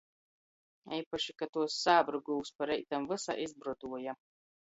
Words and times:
Eipaši, 0.95 1.35
ka 1.41 1.47
tuos 1.57 1.75
sābru 1.83 2.23
gūvs– 2.31 2.53
pa 2.57 2.69
reitam 2.71 3.07
vysa 3.13 3.37
izbroduoja! 3.45 4.19